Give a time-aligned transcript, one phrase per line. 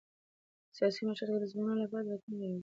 [0.75, 2.59] سیاسي مشارکت د ځوانانو لپاره د راتلونکي دروازه ده